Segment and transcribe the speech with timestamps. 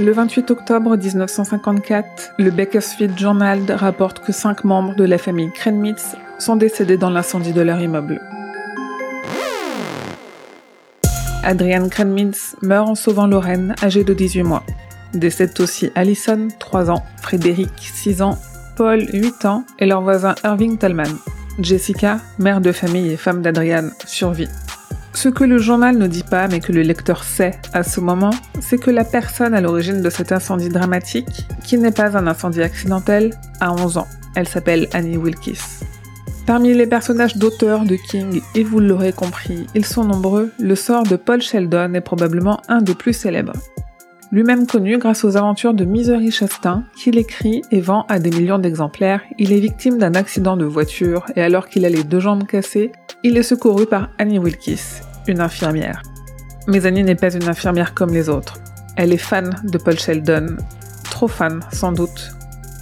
[0.00, 6.16] Le 28 octobre 1954, le Bakersfield Journal rapporte que cinq membres de la famille Krenmitz
[6.38, 8.18] sont décédés dans l'incendie de leur immeuble.
[11.44, 14.64] Adrian Krenmitz meurt en sauvant Lorraine, âgée de 18 mois.
[15.12, 18.38] Décèdent aussi Allison, 3 ans, Frédéric, 6 ans,
[18.76, 21.14] Paul, 8 ans, et leur voisin Irving Talman.
[21.58, 24.48] Jessica, mère de famille et femme d'Adrian, survit.
[25.12, 28.30] Ce que le journal ne dit pas, mais que le lecteur sait à ce moment,
[28.60, 32.62] c'est que la personne à l'origine de cet incendie dramatique, qui n'est pas un incendie
[32.62, 34.06] accidentel, a 11 ans.
[34.36, 35.84] Elle s'appelle Annie Wilkes.
[36.46, 41.02] Parmi les personnages d'auteurs de King, et vous l'aurez compris, ils sont nombreux, le sort
[41.02, 43.52] de Paul Sheldon est probablement un des plus célèbres.
[44.32, 48.60] Lui-même connu grâce aux aventures de Misery Chastain, qu'il écrit et vend à des millions
[48.60, 52.46] d'exemplaires, il est victime d'un accident de voiture et alors qu'il a les deux jambes
[52.46, 52.92] cassées,
[53.22, 56.02] il est secouru par Annie Wilkes, une infirmière.
[56.66, 58.58] Mais Annie n'est pas une infirmière comme les autres.
[58.96, 60.56] Elle est fan de Paul Sheldon,
[61.04, 62.32] trop fan sans doute.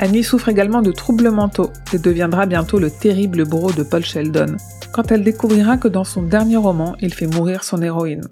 [0.00, 4.56] Annie souffre également de troubles mentaux et deviendra bientôt le terrible bourreau de Paul Sheldon,
[4.92, 8.24] quand elle découvrira que dans son dernier roman, il fait mourir son héroïne.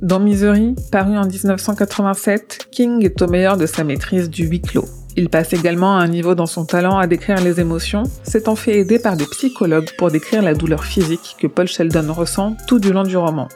[0.00, 4.88] Dans Misery, paru en 1987, King est au meilleur de sa maîtrise du huis clos.
[5.16, 8.78] Il passe également à un niveau dans son talent à décrire les émotions, s'étant fait
[8.78, 12.92] aider par des psychologues pour décrire la douleur physique que Paul Sheldon ressent tout du
[12.92, 13.48] long du roman.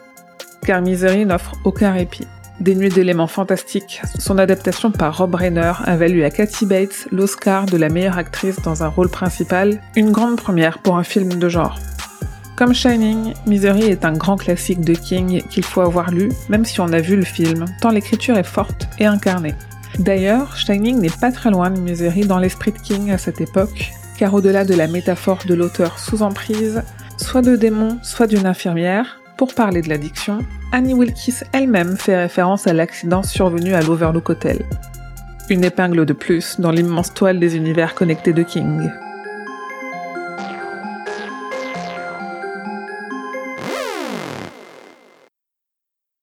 [0.65, 2.27] Car Misery n'offre aucun répit.
[2.61, 7.77] Dénué d'éléments fantastiques, son adaptation par Rob Reiner a valu à Kathy Bates l'Oscar de
[7.77, 11.79] la meilleure actrice dans un rôle principal, une grande première pour un film de genre.
[12.57, 16.81] Comme Shining, Misery est un grand classique de King qu'il faut avoir lu, même si
[16.81, 19.55] on a vu le film, tant l'écriture est forte et incarnée.
[19.99, 23.93] D'ailleurs, Shining n'est pas très loin de Misery dans l'esprit de King à cette époque,
[24.17, 26.83] car au-delà de la métaphore de l'auteur sous emprise,
[27.17, 30.39] soit de démons, soit d'une infirmière, pour parler de l'addiction,
[30.73, 34.65] Annie Wilkes elle-même fait référence à l'accident survenu à l'Overlook Hotel.
[35.49, 38.91] Une épingle de plus dans l'immense toile des univers connectés de King.